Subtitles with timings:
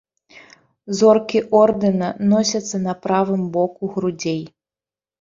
[1.01, 4.43] Зоркі ордэна носяцца на правым боку грудзей.